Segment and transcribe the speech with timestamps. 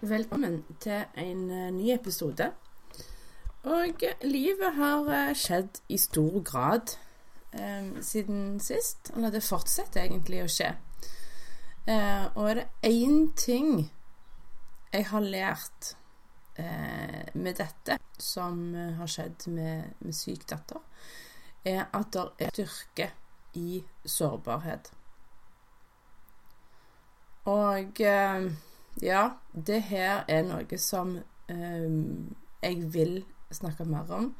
[0.00, 2.52] Velkommen til en eh, ny episode.
[3.66, 6.92] Og livet har eh, skjedd i stor grad
[7.50, 9.10] eh, siden sist.
[9.16, 10.68] Eller det fortsetter egentlig å skje.
[11.90, 13.88] Eh, og er det én ting
[14.92, 15.96] jeg har lært
[16.62, 20.78] eh, med dette som eh, har skjedd med, med syk datter,
[21.66, 23.10] er at det er styrke
[23.58, 24.92] i sårbarhet.
[27.50, 28.06] Og
[29.02, 31.16] ja, det her er noe som
[31.48, 31.88] eh,
[32.62, 33.24] jeg vil
[33.54, 34.34] snakke mer om.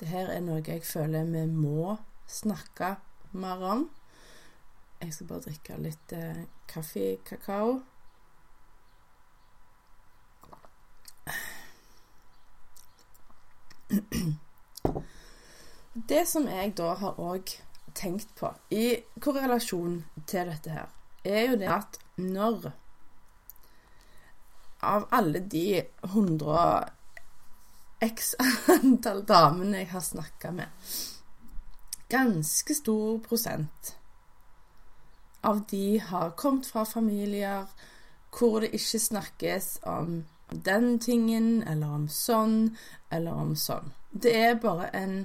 [0.00, 1.96] Det her er noe jeg føler vi må
[2.28, 2.96] snakke
[3.32, 3.90] mer om.
[5.00, 7.80] Jeg skal bare drikke litt eh, kaffe, kakao.
[16.08, 17.42] Det som jeg da har òg
[17.98, 20.88] tenkt på i korrelasjon til dette her,
[21.24, 22.70] er jo det at når
[24.80, 26.88] av alle de 100
[28.00, 28.34] x
[28.78, 30.90] antall damene jeg har snakka med,
[32.08, 33.94] ganske stor prosent
[35.40, 37.66] av de har kommet fra familier
[38.34, 42.76] hvor det ikke snakkes om den tingen, eller om sånn,
[43.12, 43.92] eller om sånn.
[44.12, 45.16] Det er bare en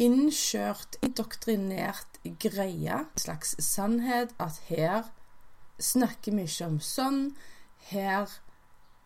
[0.00, 5.10] innkjørt, indoktrinert greie, en slags sannhet, at her
[5.78, 7.20] snakker vi ikke om sånn.
[7.90, 8.32] Her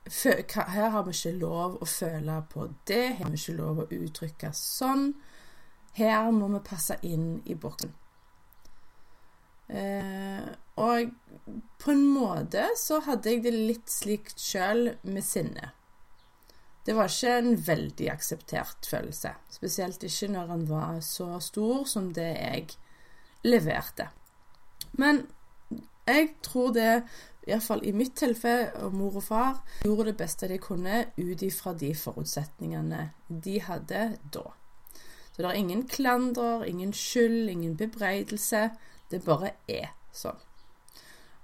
[0.09, 3.89] her har vi ikke lov å føle på det, her har vi ikke lov å
[3.93, 5.13] uttrykke sånn.
[5.99, 7.95] Her må vi passe inn i boksen.
[9.69, 10.47] Eh,
[10.81, 11.11] og
[11.83, 15.73] på en måte så hadde jeg det litt slikt sjøl med sinne.
[16.89, 22.13] Det var ikke en veldig akseptert følelse, spesielt ikke når han var så stor som
[22.17, 22.79] det jeg
[23.45, 24.09] leverte.
[24.97, 25.27] Men
[26.09, 27.03] jeg tror det
[27.49, 31.75] iallfall i mitt tilfelle, og mor og far, gjorde det beste de kunne ut ifra
[31.75, 34.05] de forutsetningene de hadde
[34.35, 34.45] da.
[35.33, 38.71] Så det er ingen klander, ingen skyld, ingen bebreidelse.
[39.11, 40.41] Det bare er sånn.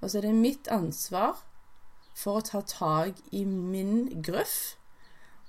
[0.00, 1.44] Og så er det mitt ansvar
[2.14, 4.74] for å ta tak i min gruff,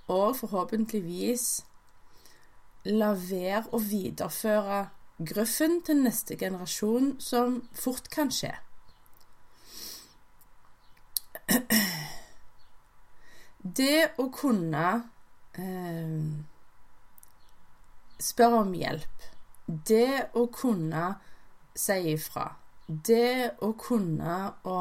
[0.07, 1.47] og forhåpentligvis
[2.85, 4.83] la være å videreføre
[5.25, 8.53] gruffen til neste generasjon, som fort kan skje.
[13.77, 14.89] Det å kunne
[15.57, 16.19] eh,
[18.21, 19.25] spørre om hjelp,
[19.65, 21.07] det å kunne
[21.75, 22.45] si ifra,
[22.85, 24.37] det å kunne
[24.69, 24.77] å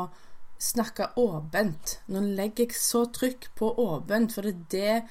[0.61, 1.99] snakke åpent.
[2.13, 5.03] Nå legger jeg så trykk på åpent, for det, det,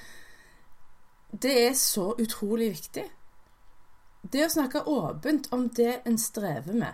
[1.33, 3.07] det er så utrolig viktig.
[4.23, 6.93] Det å snakke åpent om det en strever med,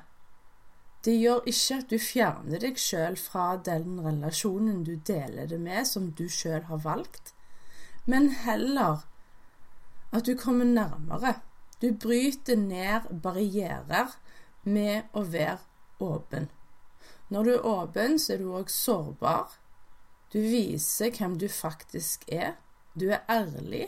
[1.06, 5.88] det gjør ikke at du fjerner deg sjøl fra den relasjonen du deler det med,
[5.88, 7.34] som du sjøl har valgt,
[8.06, 9.06] men heller
[10.12, 11.40] at du kommer nærmere.
[11.82, 14.16] Du bryter ned barrierer
[14.64, 15.60] med å være
[16.04, 16.50] åpen.
[17.30, 19.54] Når du er åpen, så er du òg sårbar.
[20.34, 22.58] Du viser hvem du faktisk er.
[23.00, 23.88] Du er ærlig.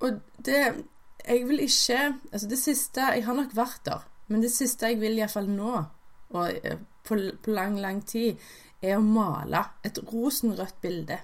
[0.00, 0.84] Og det
[1.22, 5.00] jeg vil ikke Altså, det siste Jeg har nok vært der, men det siste jeg
[5.00, 5.84] vil iallfall nå,
[6.30, 8.40] og eh, på, på, lang, lang tid,
[8.82, 11.18] er å male et rosenrødt bilde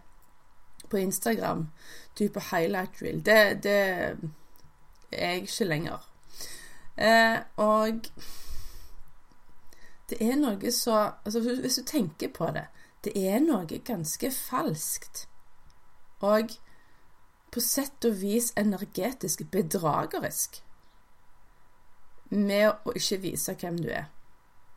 [0.90, 1.68] på Instagram,
[2.16, 3.20] type highlight reel.
[3.24, 4.16] Det, det er
[5.12, 6.06] jeg ikke lenger.
[6.96, 8.10] Eh, og
[10.10, 12.66] det er noe så altså Hvis du tenker på det,
[13.04, 15.26] det er noe ganske falskt.
[16.20, 16.52] Og
[17.50, 20.60] på sett og vis energetisk bedragerisk
[22.30, 24.06] med å ikke vise hvem du er.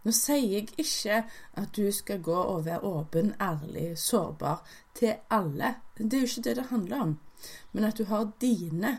[0.03, 1.21] Nå sier jeg ikke
[1.59, 4.65] at du skal gå og være åpen, ærlig, sårbar
[4.97, 5.75] til alle.
[5.97, 7.13] Det er jo ikke det det handler om.
[7.71, 8.97] Men at du har dine.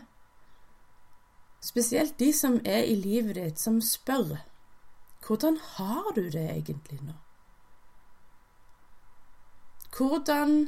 [1.61, 4.37] Spesielt de som er i livet ditt, som spør
[5.25, 7.13] hvordan har du det egentlig nå?
[9.97, 10.67] Hvordan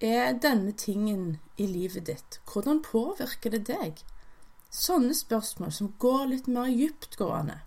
[0.00, 2.40] er denne tingen i livet ditt?
[2.52, 4.02] Hvordan påvirker det deg?
[4.70, 7.58] Sånne spørsmål som går litt mer dyptgående.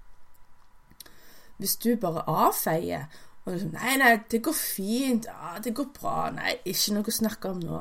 [1.58, 3.10] Hvis du bare avfeier
[3.42, 5.26] Og liksom, nei, nei, det går fint.
[5.26, 6.30] Ja, det går bra.
[6.30, 7.80] Nei, ikke noe å snakke om nå.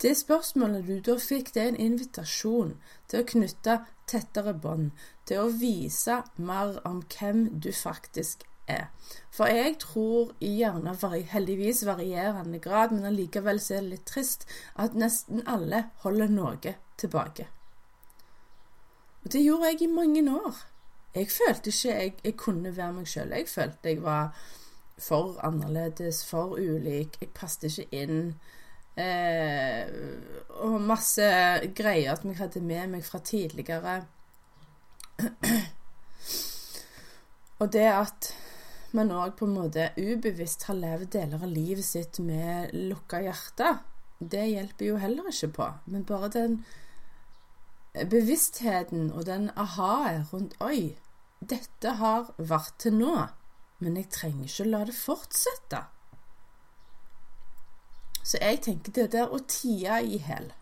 [0.00, 2.72] Det spørsmålet du da fikk, det er en invitasjon
[3.12, 3.76] til å knytte
[4.08, 4.94] tettere bånd,
[5.28, 8.90] til å vise mer om hvem du faktisk er.
[9.32, 10.94] For jeg tror i gjerne
[11.32, 16.74] heldigvis varierende grad, men allikevel så er det litt trist, at nesten alle holder noe
[17.00, 17.48] tilbake.
[19.24, 20.56] Og det gjorde jeg i mange år.
[21.14, 23.32] Jeg følte ikke jeg, jeg kunne være meg sjøl.
[23.36, 24.32] Jeg følte jeg var
[24.98, 27.18] for annerledes, for ulik.
[27.20, 28.34] Jeg passet ikke inn.
[28.96, 29.88] Eh,
[30.60, 31.24] og masse
[31.76, 34.02] greier som jeg hadde med meg fra tidligere.
[37.60, 38.32] og det at
[38.96, 43.78] man òg på en måte ubevisst har levd deler av livet sitt med lukka hjerte,
[44.18, 45.68] det hjelper jo heller ikke på.
[45.86, 46.58] Men bare den
[47.92, 50.96] bevisstheten og den aha-et rundt Oi,
[51.40, 53.16] dette har vært til nå,
[53.82, 55.82] men jeg trenger ikke la det fortsette.
[58.22, 60.52] Så jeg tenker det der å tie i hæl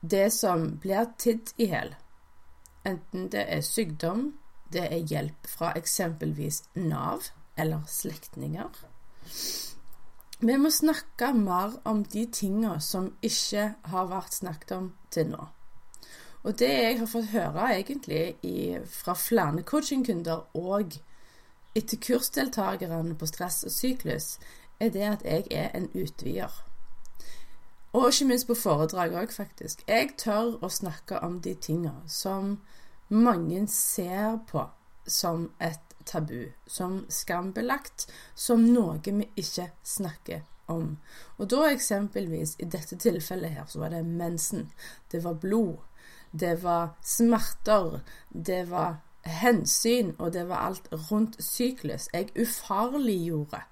[0.00, 1.94] Det som blir tidd i hæl,
[2.84, 4.34] enten det er sykdom,
[4.72, 8.82] det er hjelp fra eksempelvis Nav eller slektninger
[10.40, 15.48] Vi må snakke mer om de tinga som ikke har vært snakket om til nå.
[16.42, 20.96] Og det jeg har fått høre egentlig i, fra flere coachingkunder og
[21.76, 24.38] etter kursdeltakerne på stress og syklus,
[24.80, 26.64] er det at jeg er en utvider.
[27.92, 29.82] Og ikke minst på foredrag òg, faktisk.
[29.88, 32.60] Jeg tør å snakke om de tinga som
[33.10, 34.64] mange ser på
[35.06, 40.96] som et tabu, som skambelagt, som noe vi ikke snakker om.
[41.38, 44.70] Og da eksempelvis, i dette tilfellet her, så var det mensen.
[45.10, 45.78] Det var blod.
[46.30, 48.00] Det var smerter.
[48.30, 52.08] Det var hensyn, og det var alt rundt syklus.
[52.14, 53.64] Jeg ufarliggjorde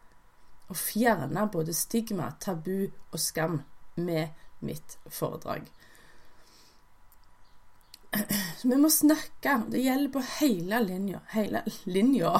[0.68, 3.62] å fjerne både stigma, tabu og skam
[3.96, 5.70] med mitt foredrag.
[8.62, 12.32] Vi må snakke, det gjelder på hele linja, hele linja.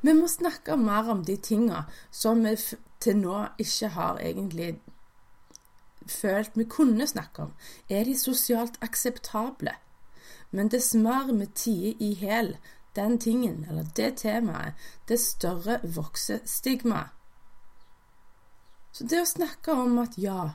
[0.00, 2.54] Vi må snakke mer om de tinga som vi
[3.02, 4.78] til nå ikke har egentlig
[6.08, 7.52] følt vi kunne snakke om.
[7.90, 9.74] Er de sosialt akseptable?
[10.50, 12.56] Men dess mer vi tier i hæl
[12.96, 14.74] den tingen, eller det temaet,
[15.08, 17.12] dess større vokser stigmaet.
[18.92, 20.54] Så det å snakke om at ja,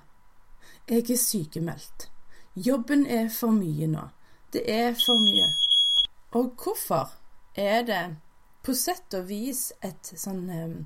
[0.89, 2.10] jeg er sykemeldt,
[2.56, 4.10] jobben er for mye nå,
[4.53, 5.50] det er for mye
[6.38, 7.13] Og hvorfor
[7.55, 8.03] er det
[8.63, 10.77] på sett og vis et sånn um,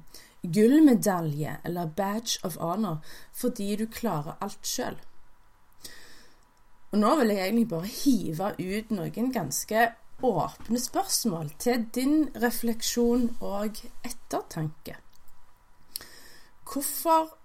[0.42, 3.04] gullmedalje eller badge of honor
[3.38, 4.98] fordi du klarer alt sjøl?
[6.92, 9.88] Og nå vil jeg egentlig bare hive ut noen ganske
[10.24, 14.96] åpne spørsmål til din refleksjon og ettertanke.
[16.68, 17.38] Hvorfor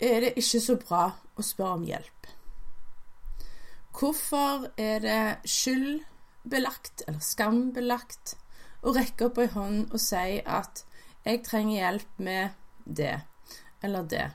[0.00, 1.04] er det ikke så bra
[1.36, 2.21] å spørre om hjelp?
[3.92, 8.36] Hvorfor er det skyldbelagt eller skambelagt
[8.82, 10.84] å rekke opp ei hånd og si at
[11.24, 12.50] 'jeg trenger hjelp med
[12.84, 13.20] det
[13.82, 14.32] eller det'?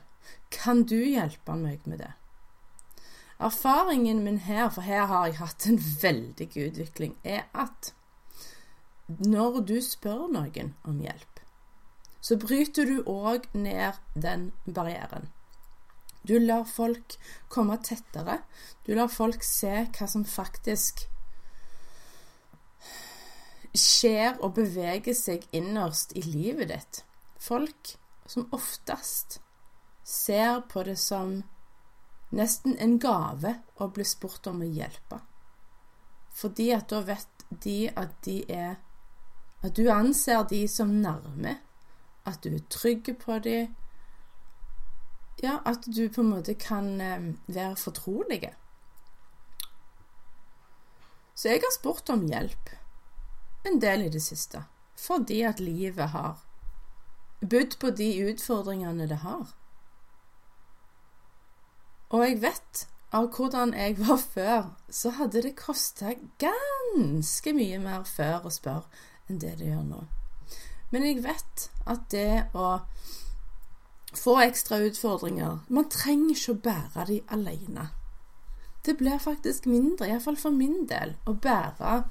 [0.50, 2.12] Kan du hjelpe meg med det?
[3.40, 7.92] Erfaringen min her, for her har jeg hatt en veldig god utvikling, er at
[9.08, 11.40] når du spør noen om hjelp,
[12.20, 15.28] så bryter du òg ned den barrieren.
[16.28, 17.16] Du lar folk
[17.48, 18.42] komme tettere.
[18.84, 21.06] Du lar folk se hva som faktisk
[23.78, 27.02] skjer og beveger seg innerst i livet ditt.
[27.40, 27.94] Folk
[28.28, 29.38] som oftest
[30.04, 31.40] ser på det som
[32.34, 35.22] nesten en gave å bli spurt om å hjelpe.
[36.36, 38.76] Fordi at da vet de at de er
[39.58, 41.56] At du anser de som nærme,
[42.22, 43.72] at du er trygg på dem,
[45.42, 48.52] ja, at du på en måte kan eh, være fortrolig.
[51.34, 52.74] Så jeg har spurt om hjelp
[53.68, 54.64] en del i det siste,
[54.98, 56.40] fordi at livet har
[57.40, 59.54] budt på de utfordringene det har.
[62.08, 68.04] Og jeg vet av hvordan jeg var før, så hadde det kosta ganske mye mer
[68.08, 68.88] før å spørre
[69.28, 70.02] enn det det gjør nå.
[70.90, 72.80] Men jeg vet at det å
[74.14, 75.58] få ekstra utfordringer.
[75.68, 77.88] Man trenger ikke å bære de alene.
[78.84, 82.04] Det blir faktisk mindre, iallfall for min del, å bære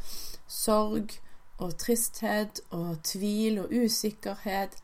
[0.47, 1.15] sorg
[1.57, 4.77] og tristhet og tvil og usikkerhet.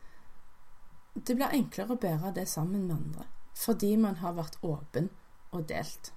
[1.14, 5.10] Det blir enklere å bære det sammen med andre, fordi man har vært åpen
[5.52, 6.10] og delt.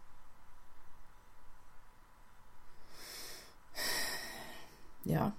[5.06, 5.32] Ja,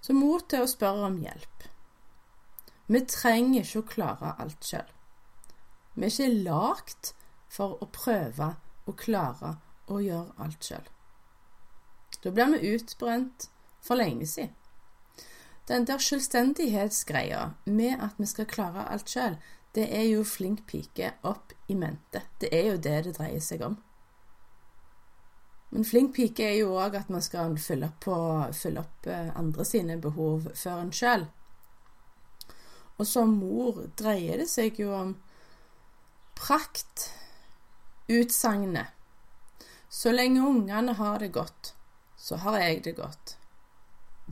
[0.00, 1.64] Så mot til å spørre om hjelp.
[2.86, 4.95] Vi trenger ikke å klare alt sjøl.
[5.96, 7.12] Vi er ikke lagd
[7.48, 8.52] for å prøve
[8.86, 9.56] å klare
[9.88, 10.88] å gjøre alt sjøl.
[12.22, 13.48] Da blir vi utbrent
[13.80, 14.54] for lenge siden.
[15.66, 19.34] Den der selvstendighetsgreia med at vi skal klare alt sjøl,
[19.74, 22.22] det er jo flink pike opp i mente.
[22.40, 23.74] Det er jo det det dreier seg om.
[25.74, 28.14] Men flink pike er jo òg at man skal fylle opp, på,
[28.54, 31.26] fylle opp eh, andre sine behov før en sjøl.
[32.96, 35.16] Og som mor dreier det seg jo om
[36.36, 37.10] prakt,
[38.08, 38.92] utsagnet.
[39.88, 41.74] Så lenge ungene har det godt,
[42.16, 43.36] så har jeg det godt.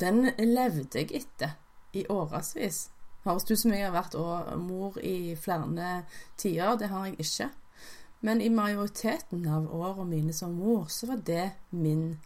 [0.00, 1.54] Den levde jeg etter
[1.94, 2.88] i årevis.
[3.24, 4.16] Høres ut som jeg har vært
[4.60, 6.02] mor i flere
[6.36, 6.76] tider.
[6.76, 7.48] Det har jeg ikke.
[8.20, 12.18] Men i majoriteten av årene mine som mor, så var det min,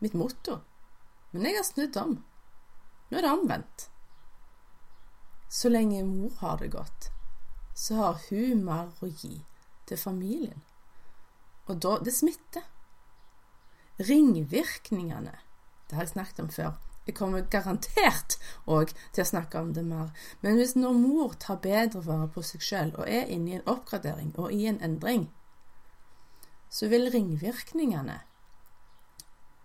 [0.00, 0.58] mitt motto.
[1.30, 2.14] Men jeg har snudd om.
[3.08, 3.86] Nå er det omvendt.
[5.52, 7.10] Så lenge mor har det godt,
[7.74, 9.42] så har hun mer å gi
[9.88, 10.62] til familien.
[11.66, 12.64] Og da Det smitter.
[13.98, 15.36] Ringvirkningene,
[15.88, 16.72] det har jeg snakket om før.
[17.06, 18.36] Jeg kommer garantert
[18.66, 20.12] òg til å snakke om det mer.
[20.40, 23.68] Men hvis når mor tar bedre vare på seg sjøl og er inne i en
[23.68, 25.28] oppgradering og i en endring,
[26.70, 28.20] så vil ringvirkningene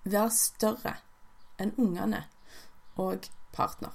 [0.03, 0.97] være større
[1.61, 2.25] enn ungene
[2.97, 3.93] og partner.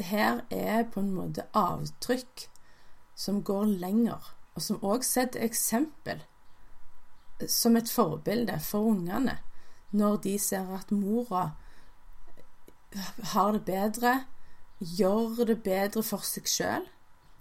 [0.00, 2.46] Det her er på en måte avtrykk
[3.20, 6.22] som går lenger, og som òg setter eksempel
[7.44, 9.36] som et forbilde for ungene
[9.92, 11.50] når de ser at mora
[13.34, 14.14] har det bedre,
[14.80, 16.86] gjør det bedre for seg sjøl,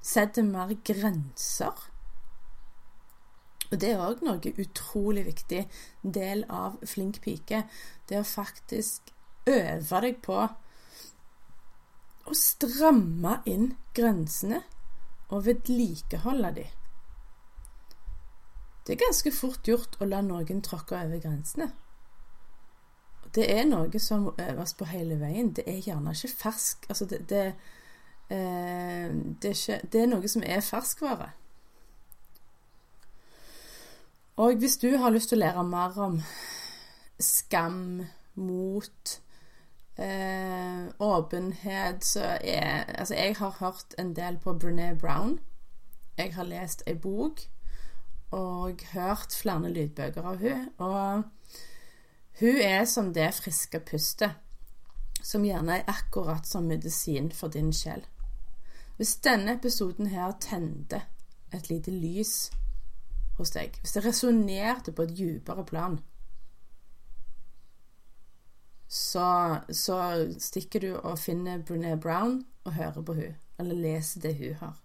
[0.02, 1.88] setter mer grenser.
[3.70, 5.64] Og det er òg noe utrolig viktig
[6.04, 7.64] del av flink pike.
[8.10, 9.14] Det å faktisk
[9.48, 10.42] øve deg på
[12.30, 14.62] å stramme inn grensene
[15.30, 16.66] og vedlikeholde de.
[18.86, 21.70] Det er ganske fort gjort å la noen tråkke over grensene.
[23.36, 25.52] Det er noe som øves på hele veien.
[25.54, 27.44] Det er gjerne ikke fersk Altså, det, det,
[28.34, 31.30] eh, det, er, ikke, det er noe som er ferskvare.
[34.42, 36.22] Og hvis du har lyst til å lære mer om
[37.20, 38.08] skam,
[38.40, 39.22] mot,
[40.00, 45.40] eh, åpenhet, så er Altså, jeg har hørt en del på Brené Brown.
[46.18, 47.40] Jeg har lest ei bok
[48.32, 51.24] og hørt flere lydbøker av hun, og
[52.40, 54.32] hun er som det friske pustet,
[55.24, 58.06] som gjerne er akkurat som medisin for din sjel.
[58.98, 61.02] Hvis denne episoden her tente
[61.54, 62.52] et lite lys
[63.38, 66.00] hos deg, hvis det resonnerte på et dypere plan,
[68.90, 70.00] så, så,
[70.42, 74.80] stikker du og finner Brené Brown og hører på hun, eller leser det hun har.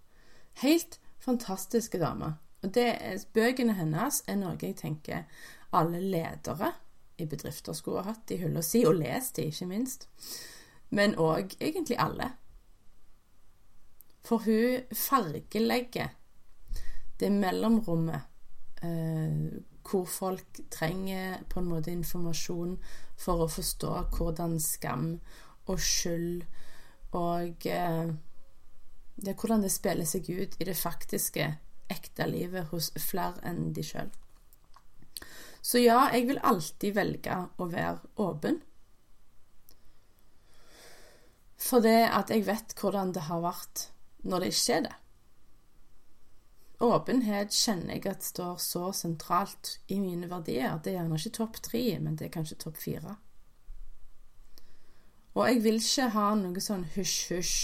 [0.61, 2.37] Helt fantastiske damer.
[2.61, 5.25] Og det, Bøkene hennes er noe jeg tenker
[5.75, 6.71] alle ledere
[7.17, 10.07] i bedrifter skulle ha hatt i hylla si, og lest de, ikke minst.
[10.93, 12.29] Men òg egentlig alle.
[14.25, 16.13] For hun fargelegger
[17.19, 18.21] det mellomrommet
[18.83, 22.77] eh, hvor folk trenger på en måte informasjon
[23.21, 25.09] for å forstå hvordan skam
[25.69, 26.45] og skyld
[27.15, 28.09] og eh,
[29.15, 31.47] det er hvordan det spiller seg ut i det faktiske,
[31.91, 34.09] ekte livet hos flere enn de sjøl.
[35.65, 38.59] Så ja, jeg vil alltid velge å være åpen.
[41.61, 43.87] For det at jeg vet hvordan det har vært
[44.27, 44.95] når det ikke er det.
[46.83, 50.75] Åpenhet kjenner jeg at står så sentralt i mine verdier.
[50.83, 53.15] Det er gjerne ikke topp tre, men det er kanskje topp fire.
[55.35, 57.55] Og jeg vil ikke ha noe sånn hysj-hysj,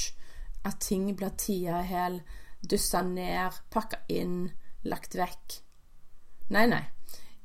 [0.67, 2.17] at ting blir tia i hæl,
[2.61, 4.51] dyssa ned, pakka inn,
[4.87, 5.59] lagt vekk.
[6.51, 6.83] Nei, nei.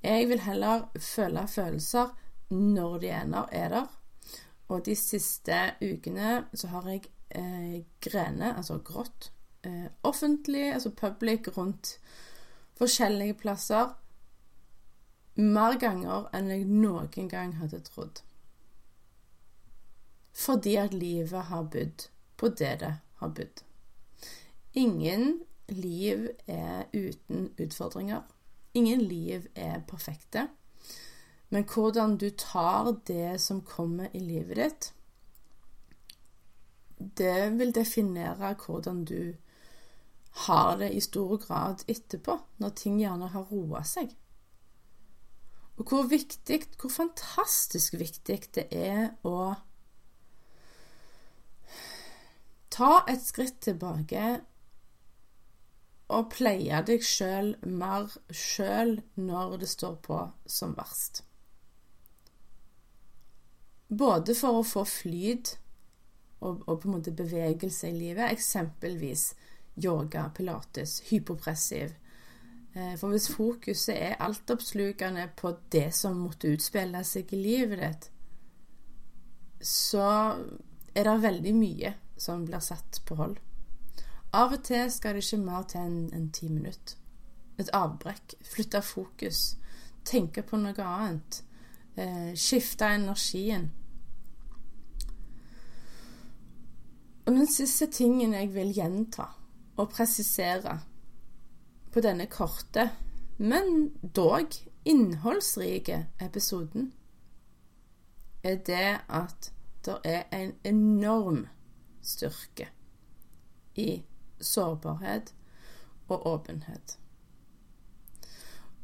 [0.05, 2.13] Jeg vil heller føle følelser
[2.53, 3.89] når de ender er der.
[4.69, 9.31] Og de siste ukene så har jeg eh, grene, altså grått,
[9.67, 11.99] eh, offentlig, altså public, rundt
[12.77, 13.95] forskjellige plasser
[15.37, 18.23] mer ganger enn jeg noen gang hadde trodd.
[20.37, 23.63] Fordi at livet har budd på det det har budd.
[24.77, 28.23] Ingen liv er uten utfordringer.
[28.75, 30.49] Ingen liv er perfekte.
[31.49, 34.93] Men hvordan du tar det som kommer i livet ditt,
[36.99, 39.35] det vil definere hvordan du
[40.45, 44.13] har det i stor grad etterpå, når ting gjerne har roa seg.
[45.77, 49.55] Og hvor viktig, hvor fantastisk viktig det er å
[52.77, 54.23] Ta et skritt tilbake
[56.13, 61.23] og pleie deg sjøl mer sjøl når det står på som verst.
[63.89, 65.55] Både for å få flyt
[66.43, 69.31] og, og, på en måte bevegelse i livet, eksempelvis
[69.77, 71.95] yoga, pilates, hypopressiv.
[72.73, 78.11] Eh, for hvis fokuset er altoppslukende på det som måtte utspille seg i livet ditt,
[79.61, 80.09] så
[80.95, 83.39] er det veldig mye som blir satt på hold.
[84.37, 86.99] Av og til skal det ikke mer til enn en ti minutter.
[87.57, 88.35] Et avbrekk.
[88.45, 89.57] Flytte fokus.
[90.05, 91.41] Tenke på noe annet.
[91.97, 93.71] Eh, skifte energien.
[97.27, 99.31] Og den siste tingen jeg vil gjenta
[99.77, 100.81] og presisere
[101.93, 102.91] på denne korte,
[103.39, 104.53] men dog
[104.85, 106.93] innholdsrike episoden,
[108.43, 109.53] er det at
[109.85, 111.47] det er en enorm
[112.03, 112.69] styrke
[113.75, 114.03] i
[114.41, 115.35] sårbarhet
[116.09, 116.99] og åpenhet.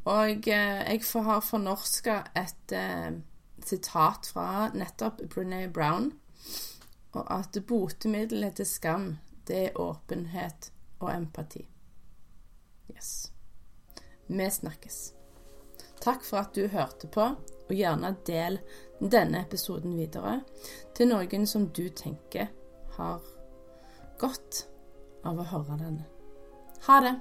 [0.05, 3.13] Og eh, jeg har fornorska et eh,
[3.63, 6.13] sitat fra nettopp Brené Brown,
[7.13, 10.73] og at botemiddelet til skam, det er åpenhet
[11.03, 11.65] og empati.
[12.93, 13.33] Yes.
[14.27, 15.13] Vi snakkes.
[16.03, 17.29] Takk for at du hørte på,
[17.69, 18.59] og gjerne del
[18.99, 20.41] denne episoden videre
[20.97, 22.51] til noen som du tenker
[22.97, 23.23] har
[24.23, 24.67] godt
[25.27, 26.07] av å høre denne.
[26.87, 27.15] Ha det!